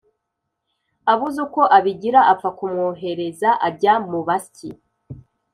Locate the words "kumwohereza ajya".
2.57-3.93